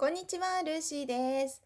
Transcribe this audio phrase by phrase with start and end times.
[0.00, 1.60] こんにちは、ルーシーです。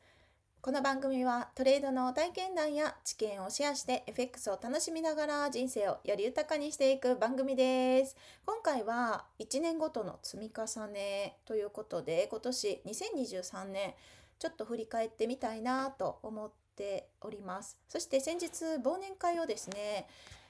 [0.60, 8.16] この番組はトレードの体験談や知見をシェアして FX を楽しみながら人生をより豊かにしていく番組です。
[8.44, 13.94] 今回は1年ごとの積み重ねということで今年2023年
[14.40, 17.78] ちょっと振り返ってみたいなと思っております。
[17.88, 18.48] そして先日
[18.82, 20.08] 忘年会をですね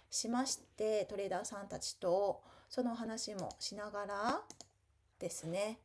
[0.09, 2.41] しましてトレーダーさんたちと
[2.71, 4.41] その話もしながら
[5.19, 5.81] ですね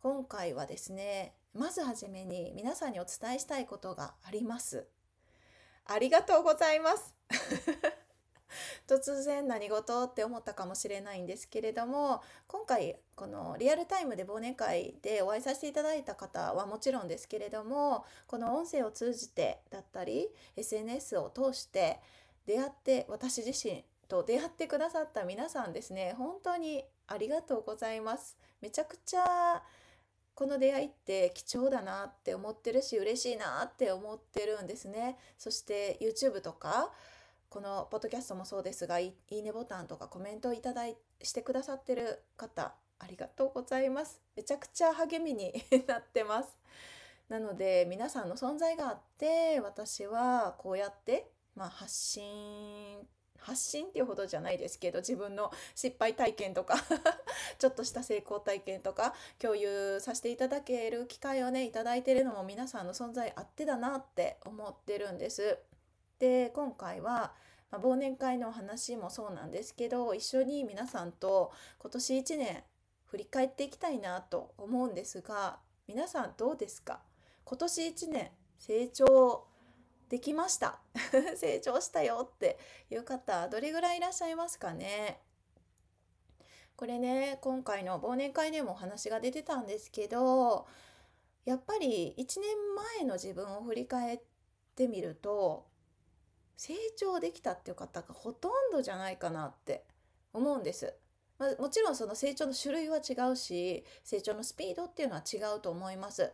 [0.00, 4.86] 今回はですねまずはじめに皆さんにお伝えしたいことがあります。
[5.86, 7.14] ありがとうございます。
[8.86, 22.00] 突然何事って思ったかもしれないんですけれども今回このリアルタイムで忘年会でお会いさせていただいた方はもちろんですけれどもこの音声を通じてだったり SNS を通して
[22.46, 29.62] 出会って私自身と出会ってくださった皆さんですね本当にありがとうございますめちゃくちゃ
[30.40, 35.18] この出会いって貴重だなって思ってるし嬉しいなって思ってるんですね。
[35.36, 36.90] そして YouTube とか
[37.50, 44.22] このポッドキャストもそうですがいいねボタンとかコメントをいただいしてくださってる方ありがとうございます。
[44.34, 45.52] めちゃくちゃ励みに
[45.86, 46.56] なってます。
[47.28, 53.06] なので皆さんの存在があって私はこうやって、まあ、発信
[53.40, 56.76] 発信っていうほどじゃないですけど自分の失敗体験とか
[57.58, 65.58] ちょっとした成功体験とか共有させていただける機会をねいただいてるのも皆さんの存在あってだなって思ってるんです。
[66.18, 67.34] で今回は、
[67.70, 72.64] ま、忘年会の話もそうなんですけど一緒に皆さんと今年1年
[73.06, 77.00] 振り返っていきたいなと思うんですが皆さんどうですか？
[77.44, 79.46] 今年1年成長
[80.10, 80.80] できました
[81.36, 82.58] 成長したよって
[82.90, 85.22] いう方どれぐらいいらっしゃいますかね
[86.76, 90.66] これね今回の忘年会でもお話が出てたんですけど
[91.44, 94.20] やっぱり1年前の自分を振り返っ
[94.74, 95.68] てみると
[96.56, 99.84] 成長できたっていう方がほとんどじゃないかなって
[100.32, 100.94] 思うんです。
[101.38, 106.32] まあ、もちろんその成長の種類は違うし成長のスピードっていうのは違うと思います。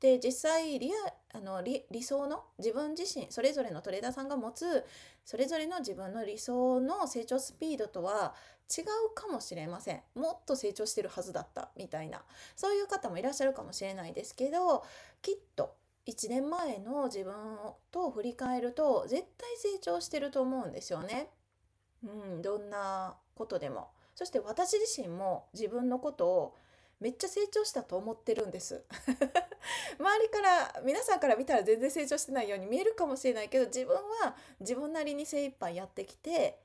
[0.00, 0.90] で実際リ
[1.32, 4.84] アあの理想の自分自身それぞれのトレーダーさんが持つ
[5.24, 8.34] それぞれの自分の理想の成長スピードとは
[8.76, 8.84] 違う
[9.14, 12.22] かもしれませんもっと成長してるはずだったみたいな
[12.56, 14.84] そういう方もいらっしゃるかもしれないですけど
[15.22, 15.74] きっと
[16.06, 17.34] 1年前の自分
[17.90, 21.28] と振り返ると絶対成長してると思うんですよね。
[22.02, 23.90] うん、どんなことでも。
[24.14, 26.56] そして私自身も自分のことを
[27.00, 28.84] めっちゃ成長したと思ってるんです。
[29.98, 36.60] 周りから皆さんから見たら全然成長してないように見えるかもしれないけど自分は自分なりに精一杯やってきて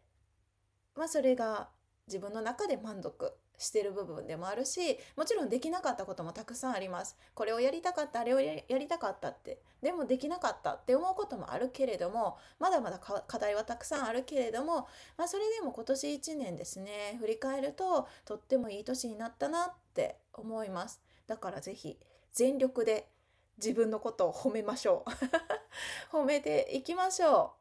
[0.93, 1.69] まあそれが
[2.07, 3.33] 自分の中で満足。
[3.57, 7.17] してる部分でもあるしもちろんできなかったこともたくさんあります。
[7.33, 9.59] これをやりたかったあれをやりたかったって。
[9.81, 21.01] でもできなかったって思うこともあるけれどもまだまだ課題はたくさんあるけれども、まあ、それでも今年1年ですね振り返るととってもいい年になったなって思います。
[21.27, 21.99] だから是非
[22.33, 23.09] 全力で
[23.57, 25.09] 自分のことを褒めましょう。
[26.17, 27.53] 褒めていきましょ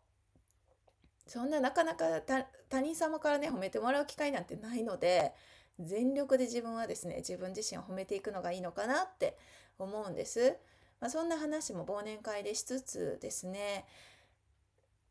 [1.27, 1.31] う。
[1.31, 2.21] そんななかなか
[2.69, 5.35] 他人様からね褒めてもらう機会なんてないので
[5.81, 9.37] 全力で自分はですね自分自身を褒めていくのがいいのかなって
[9.79, 10.57] 思うんです。
[11.01, 13.85] まあ、そんな話も忘年会でしつつですね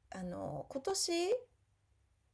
[0.09, 1.35] あの今年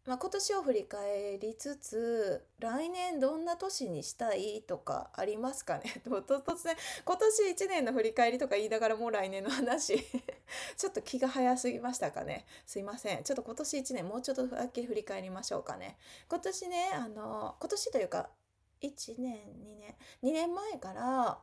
[0.10, 5.84] まあ、今年を振り返りつつ来年どんな年にしたいとかありますかね？
[6.04, 6.76] と突然
[7.06, 10.00] 今年1年の振り返りとか言いながらもう来年の話
[10.78, 12.48] ちょっと気が早すぎましたかね？
[12.66, 13.24] すいません。
[13.24, 15.96] ちょっと今年1年もうちょっとだけ振り返りましょうかね。
[16.28, 18.32] 今年ねあの今年というか
[18.82, 21.40] 1年2年2年前から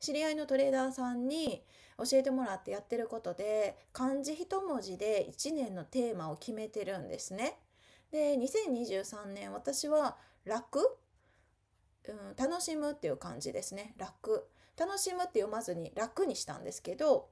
[0.00, 1.62] 知り合いのトレーダーさんに
[1.98, 7.58] 教えてもらってやってることで漢字一文字で1年のテーマを決めてるんですね。
[8.16, 10.16] で2023年私は
[10.46, 10.98] 楽、
[12.08, 13.94] うん、楽しむっていう感じですね。
[13.98, 14.48] 楽。
[14.78, 17.28] 楽しむって読まずに楽にしたんですけど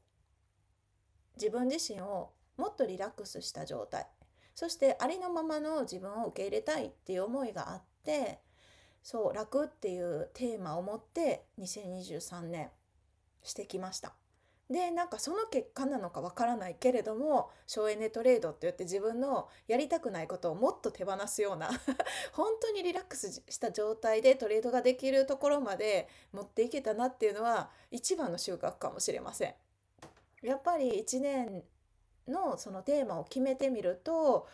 [1.37, 4.07] 自分自身をもっとリラックスした状態。
[4.55, 8.41] そしてありのままの自分を受け入れたいっていう思いがあって
[9.03, 12.69] そう楽っていうテーマを持って2023年
[13.43, 14.15] してきました。
[14.71, 21.71] でなんかその結果なのかわからないけれども省エネトレードって言って自分のやりたくないことをもっと手放すような
[22.33, 29.55] 本当にリラックスした状態でトレードができるところまで持っていけたなっていうのは一番の収穫かもしれません。
[30.41, 31.63] やっぱり1年
[32.27, 34.49] のそのテーマを決めてみると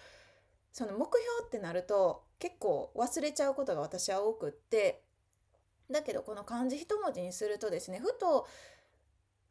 [0.72, 5.02] その目標ってなると結構忘れちゃうことが私は多くって
[5.90, 8.46] だけどこの漢字一文字にするとですねふと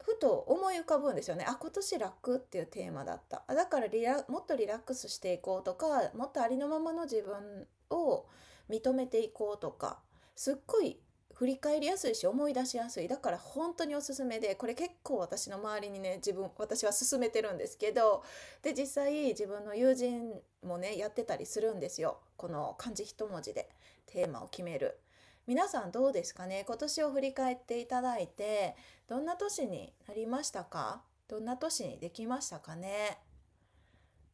[0.02, 1.44] ふと思い浮かぶんですよね。
[1.46, 3.44] あ今年楽っていうテーマだった。
[3.48, 8.26] だからリラもっとリラックスしていこうとかもっとありのままの自分を
[8.68, 10.00] 認めていこうとか
[10.36, 10.98] すっごい
[11.34, 13.08] 振り返りやすいし思い出しやすい。
[13.08, 18.22] だから本当におすすめでこれ結構私の周りにね自分私は勧めてるんですけど
[18.62, 22.20] で実際自分の友人もねやってたりするんですよ。
[22.36, 23.68] この漢字一文字で
[24.06, 24.98] テーマを決める。
[25.46, 26.64] 皆さんどうですかね？
[26.66, 28.76] 今年を振り返っていただいて
[29.08, 31.02] どんな年になりましたか？
[31.28, 33.18] どんな年にできましたかね？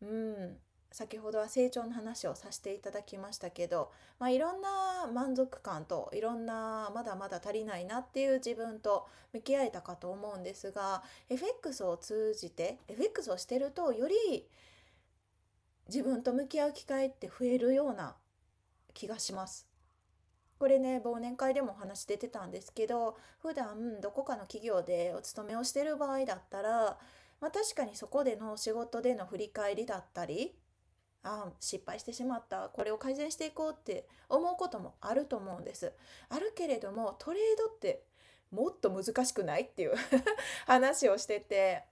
[0.02, 0.56] うん。
[0.92, 14.48] 先ほどは成長の話をさせていただきましたけど、まあ、いろんな満足感といろんなまだまだ足りないなっていう自分と向き合えたかと思うんですが FX を通じて FX をしてるとより
[15.88, 18.16] 自分と向き合う機会って増えるような
[18.94, 19.65] 気がします。
[20.58, 26.98] これね忘年会でもお話出てたんですけど普段どこかの企業でお勤めをしてる場合だったら、
[27.40, 30.54] まあ、確かにそこでの仕事での振り返りだったり
[31.22, 35.92] あ失敗してしまったこれを改善していこうって思うこともあると思うんです。
[36.28, 38.04] あるけれどもトレードって
[38.52, 39.94] もっと難しくないっていう
[40.66, 41.84] 話をしてて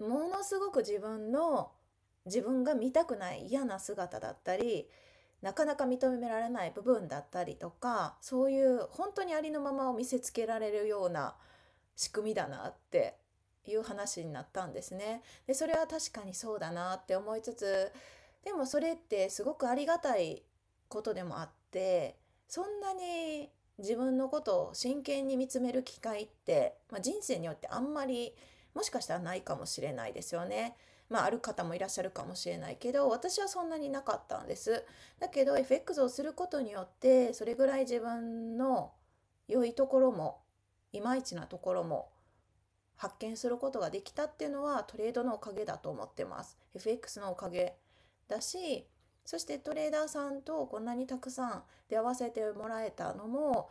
[0.00, 1.72] ものすごく自分の
[2.24, 4.88] 自分が見たくない嫌な姿だったり
[5.42, 11.34] なかなか認められない部分だったりとかそういう本当にありのままを見せつけられるような
[11.96, 13.16] 仕組みだなって
[13.66, 15.22] いう話になったんですね。
[15.46, 17.92] でそれは確かにそうだなって思いつつ
[18.44, 20.42] でもそれってすごくありがたい
[20.88, 22.16] ことでもあって
[22.48, 28.34] そんなに自分のことを真剣に見つめる機会って、まあ、人生によってあんまり
[28.74, 30.76] もしかしたらないかもしれないですよね。
[31.12, 34.86] まあ、ある方もいらっしゃるかもしれないけど私はそんなになかったんです。
[35.20, 38.92] だけど FX をすることによってそれぐらい自分の
[39.46, 40.40] 良いところも
[40.90, 42.08] いまいちなところも
[42.96, 46.56] 発見することができたっていうのはトレードのおかげだと思ってます。
[46.74, 47.76] FX のおかげ
[48.26, 48.86] だし
[49.26, 53.68] そしてトレーダーさんとこんなにたくさん出会わせてもらえたのも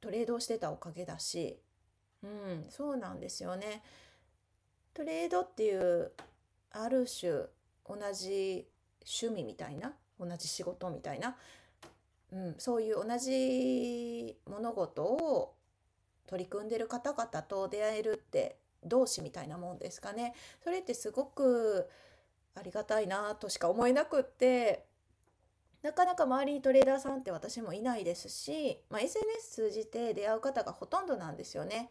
[0.00, 1.58] トレードをしてたおかげだし
[2.22, 3.82] うんそうなんですよね。
[4.94, 6.12] トレードっていう
[6.70, 7.32] ある種
[7.86, 8.66] 同じ
[9.04, 11.36] 趣味みたいな同じ仕事みたいな、
[12.32, 15.54] うん、そういう同じ物事を
[16.26, 20.34] 取り組んでる方々と出会えるって同志みたいなもんですかね。
[20.62, 21.88] それってすごく
[22.54, 24.84] ありがたいなとしか思えなくって
[25.82, 31.90] なかなか周りにトレーダーさんって私もいないですし、まあ、SNS 通じて出会う方がほとんどなんですよね。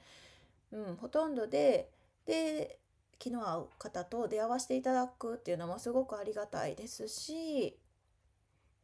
[0.71, 1.89] うん、ほとんどで
[2.25, 2.79] で
[3.23, 7.77] 気の合う方と出会わせていただくっていうのもすごくありがたいですし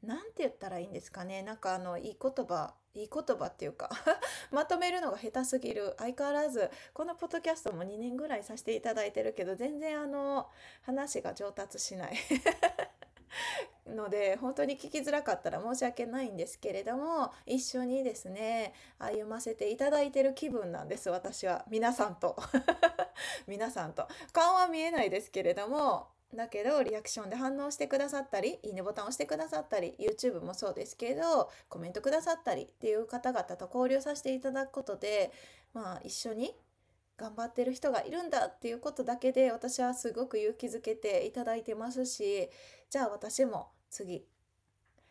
[0.01, 1.41] 何て言ったらいいんですかね。
[1.41, 3.89] なんかあのいい言葉いい言葉っていうか
[4.49, 5.93] まとめるのが下手すぎる。
[5.97, 10.49] 相変わらずこのポッドキャストも2年ぐらいさせていただいてるけど全然あの
[10.83, 12.15] 話が上達しない。
[13.95, 21.65] ので本当に聞きづらかったら申し訳ないんですけれども一緒にですね歩ませていただいてる気分なんです私は。
[21.69, 22.35] 皆さんと。
[23.47, 24.07] 皆さんと。
[24.31, 35.31] 顔は見えないですけれどもだけどリアクションで反応してくださったりいいねボタンを押してくださったり YouTube もそうですけどコメントくださったりっていう方々と交流させていただくことで
[35.73, 36.55] まあ一緒に
[37.17, 42.49] 頑張ってる人がいるんだっていうことだけで私はすごく勇気づけていただいてますし
[42.89, 44.25] じゃあ私も次。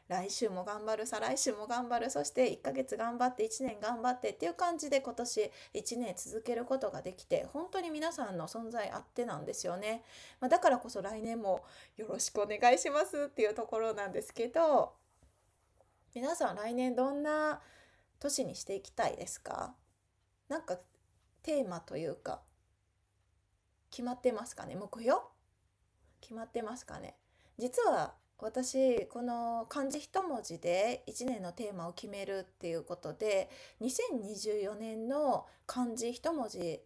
[0.08, 2.10] 来週も頑張る再来週も頑張る。
[2.10, 10.02] そして1ヶ月頑張って1年頑張ってっていう感じで今年1年続けることができて本当に皆さんの存在あってなんですよね、
[10.40, 11.62] まあ、だからこそ来年も
[11.98, 14.94] よろしくお願いしますっていうところなんですけど
[16.14, 17.60] 皆さん来年どんな
[18.18, 19.74] 年にしていきたいですか？
[20.48, 20.78] なんか
[21.42, 22.40] テーマというか
[23.90, 24.74] 決まってますかね？
[24.74, 25.20] 目標？
[26.22, 27.14] 決まってますかね？
[27.58, 36.80] 実は私この漢字一文字で1年のテーマを決めるっていうことで2024年の漢字一文字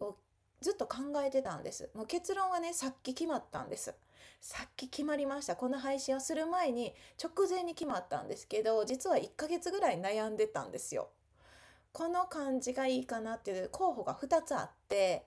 [0.00, 0.16] を
[0.62, 1.90] ずっと考えてたんです。
[1.94, 3.94] もう結論はねさっき決まったんです。
[4.40, 5.54] さっき決まりました。
[5.54, 11.10] この配信をする前に直前に決まったんですけど実は1ヶ月ぐらい悩んでたんですよ。
[11.92, 15.26] この漢字がいいかなっていう候補が2つあって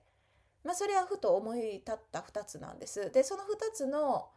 [0.64, 3.12] まあそれはふと思い立った2つなんです。
[3.12, 4.30] でその2つの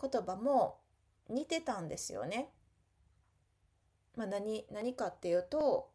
[0.00, 0.80] 言葉も
[1.28, 2.50] 似てたんですよね。
[4.16, 5.90] まあ何、何かっていうと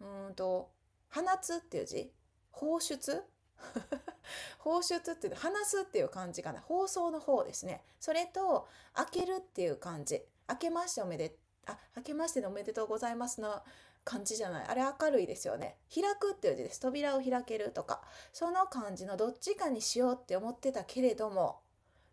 [0.00, 0.70] うんと
[1.10, 2.12] 放つっていう字。
[2.50, 3.24] 放出？
[4.58, 6.60] 放出っていう話すっていう感じかな。
[6.60, 7.84] 放送の方ですね。
[8.00, 13.62] それと開けるっていう感じ開けましておめであ明けましてのおめでとうございますの
[14.04, 14.66] 感じじゃない。
[14.66, 15.78] あれ明るいですよね。
[15.92, 16.80] 開くっていう字です。
[16.80, 18.02] 扉を開けるとか。
[18.32, 21.60] その感じのどっちかにしようって思ってたけれども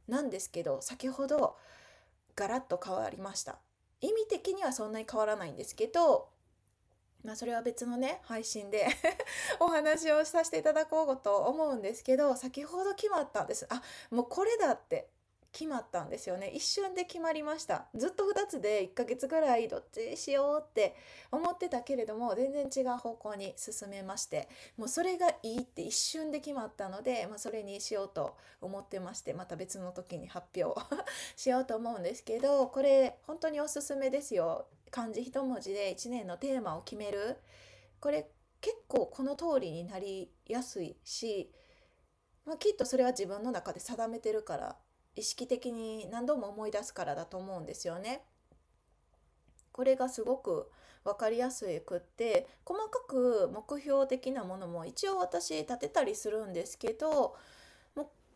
[0.08, 1.56] なんですけど先ほど
[2.36, 3.58] ガラッと変わりました。
[4.02, 6.28] 意味的にはそんなに変わらないんですけど
[7.24, 8.88] まあそれは別のね配信で
[9.62, 13.66] お話をさせていただこうと思うんですけど先ほど決まったんです。
[13.70, 13.82] あ
[14.12, 15.10] もうこれだって
[15.54, 16.48] 決まったんですよね。
[16.48, 17.86] 一瞬で決まりました。
[17.96, 20.96] ずっと2つで1ヶ月ぐらいどっちしようって
[21.32, 30.80] 思ってたけれども全然違う方向に進めましてもうそれがいいって一瞬で決まったので、まあ、それにしようと思ってましてまた別の時に発表
[31.38, 34.66] しようと思うんですけどこれ本当におすすめですよ。
[34.90, 37.38] 漢字一文字で1年のテーマを決める。
[38.00, 38.30] これ
[38.62, 41.52] 結構この通りになりやすいし、
[42.46, 44.78] まあ、きっとそれは自分の中で定めてるから
[45.16, 48.24] 意識的に何度も思い出すからだと思うんですよね。
[49.72, 50.70] これがすごく
[51.04, 57.36] 分かりやすくって細かく目標的なものも一応私立てたりするんですけど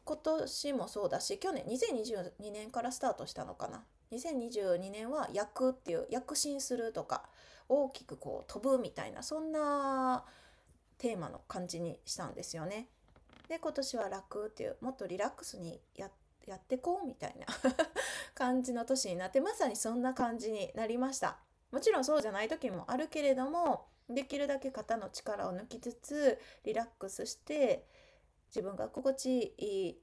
[0.07, 7.24] 今年もそうだし去年2022年からスタートしたのかな2022年は躍っていう躍進するとか
[7.67, 10.24] 大きくこう飛ぶみたいなそんな
[10.98, 12.88] テーマの感じにしたんですよね。
[13.50, 16.15] で今年は楽っていうもっとリラックスにやって
[16.47, 17.45] やってこうみたいな
[18.33, 21.39] 感じの年になってまさにそんな感じになりました。
[21.71, 27.85] もちろんそうじゃない時もあるけれどもできるだけ肩の力を抜きつつリラックスして
[28.47, 30.01] 自分が心地いい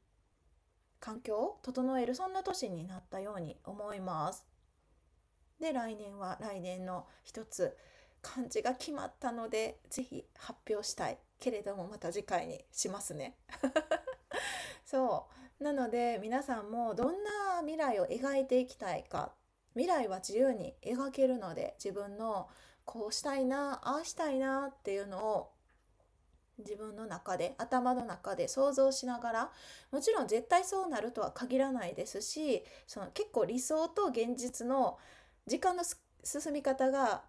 [1.01, 4.47] 環境を整えるそんな年になったように思います。
[5.61, 7.77] で来年は来年の一つ
[8.21, 13.37] 漢字が決まったので是非発表したいけれどもまた次回にしますね。
[14.85, 15.44] そう。
[15.61, 19.33] なので皆さんもどんな未来を描いていきたいか
[19.75, 22.49] 未来は自由に描けるので自分の
[22.85, 25.51] こうしたいなああしたいなっていうのを
[26.59, 29.53] 自分の中で頭の中で想像しながら
[29.91, 34.99] もちろん絶対そうなるとは限らないですしその結構理想と現実の
[35.47, 35.83] 時間の
[36.23, 37.23] 進み方が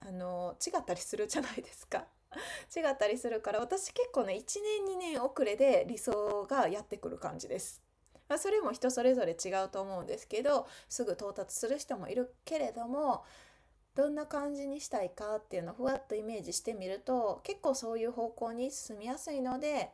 [0.00, 2.04] あの違ったりするじゃないですか。
[2.76, 7.82] 違ったりするから私結構ね1年2年遅れで理想がやってくる感じです。
[8.28, 13.24] まあ、それも人それぞれ違うと思うんですけどすぐ到達する人もいるけれども
[13.94, 19.90] どんな感じにしたいかっていうのをふわっとイメージしてみると結構そういう方向に進みやすいので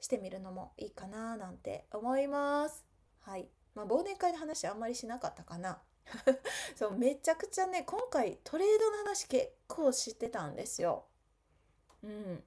[0.00, 2.84] してみるのもいいかななんて思います。
[3.20, 3.48] はい。
[3.74, 5.82] まあ、忘年会の話あんまりしなかったかな。
[6.76, 11.04] そうめちゃくちゃね今回トレードの話結構知ってたんですよ。
[12.02, 12.42] うん、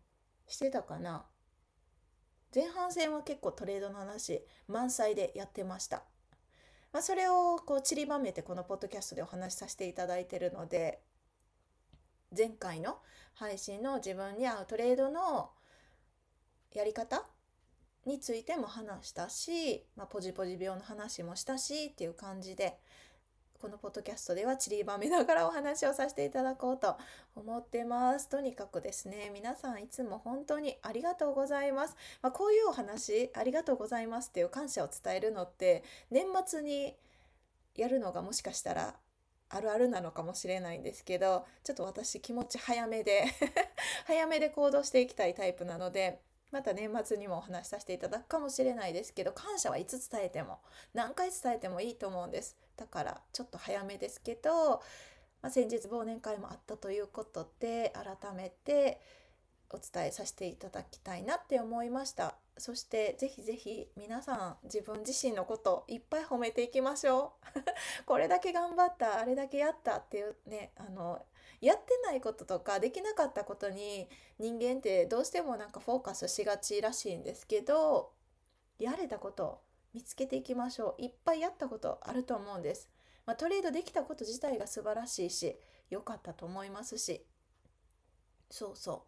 [0.48, 1.26] してたかな。
[2.54, 6.04] 前半戦は結構トレードの話満載でやってました。
[6.92, 11.00] まあ、それをこう散りばめてこのポッドキャストでお話しさせていただいてるので
[12.36, 12.98] 前回の
[13.36, 15.52] 配信の自分に合うトレードの
[16.74, 17.24] やり方
[18.06, 22.80] についても話したし、まあ、ポジポジ病の話もしたしっていう感じで
[23.60, 26.96] このポッドキャストでは散りばめながらお話をさせていただこうと
[27.36, 28.30] 思ってます。
[28.30, 31.96] とにかくですね、皆さんいつも本当にありがとうございます。
[32.22, 36.96] まあ、こういうお話、ありがとうございますっていう感謝を伝えるのって、年末に
[37.76, 38.96] やるのがもしかしたら
[39.50, 43.26] あるあるなのかもしれないんですけど、ちょっと私気持ち早めで
[44.08, 50.60] 早めで行動していきたいタイプなので、また年末にもお話しさせていただくかもしれないですけど感謝はいつ伝えても
[50.94, 52.58] 何回伝えてもいいと思うんです。
[52.76, 54.82] だからちょっと早めですけど、
[55.42, 59.00] まあ、先日忘年会もあったということで改めて
[59.72, 62.36] お伝えさせていただきたいなって思いました。
[62.58, 67.60] そしてぜひぜひ皆さん自分自身のこといっぱい褒めていきましょう。
[68.06, 71.24] これだけ頑張ったあれだけやったっていうねあの
[71.62, 74.08] やってないこととかできなかったことに
[74.40, 78.12] 人間ってどうしてもなんかフォーカスしがちらしいんですけど
[78.78, 79.62] やれたこと
[79.94, 81.02] 見つけていきましょう。
[81.02, 82.90] いっぱいやったことあると思うんです、
[83.26, 85.58] まあ、トレードできたこと自体が素晴らしいし
[85.90, 87.26] 良かったと思いますし。
[88.52, 89.04] そうそ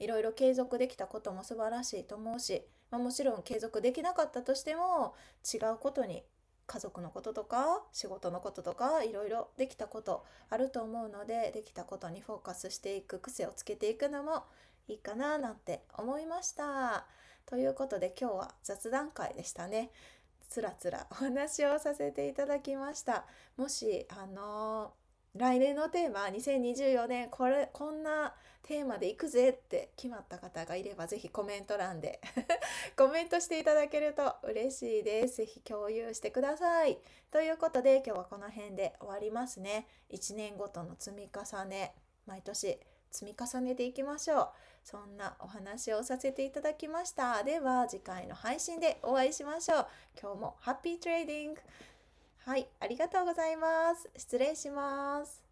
[0.00, 0.02] う。
[0.02, 5.14] いろいろ継続できたことも素晴らしいと思うし、まあ、もちろん継続できなかったとしても
[5.52, 6.24] 違うことに
[6.66, 14.44] 家族のこととか仕事のこととかいろいろできたことあると思うのでできたことにフォーカスしていく癖をつけていくのも
[14.88, 17.06] いいかななんて思いました。
[17.46, 19.90] ということで今日は雑談会でしたね。
[20.48, 23.24] つらつらお話をさせていただきました。
[23.56, 24.92] もしあの
[25.36, 32.20] 来年のテーマ2024年これこんなテーマでいくぜって決まった方がいればぜひコメント欄で
[32.96, 35.38] コメントしていただけると嬉しいです。
[35.38, 36.98] ぜひ共有してください。
[37.32, 39.86] ということで今日はこの辺で終わりますね。
[40.10, 41.94] 1年ごとの積み重ね
[42.26, 44.48] 毎年積み重ねていきましょう。
[44.84, 47.42] そんなお話をさせていただきました。
[47.42, 49.86] では次回の配信でお会いしましょう。
[50.20, 51.60] 今日もハッピートレーディング
[52.44, 54.10] はい、ありがとうございます。
[54.16, 55.43] 失礼します。